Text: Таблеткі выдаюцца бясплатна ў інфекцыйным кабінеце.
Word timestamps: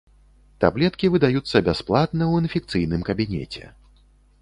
Таблеткі 0.63 1.11
выдаюцца 1.17 1.63
бясплатна 1.69 2.19
ў 2.27 2.35
інфекцыйным 2.47 3.01
кабінеце. 3.13 3.63